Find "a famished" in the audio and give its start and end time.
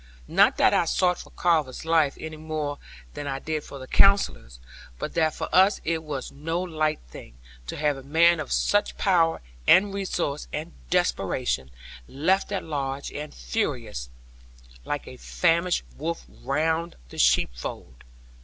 15.07-15.83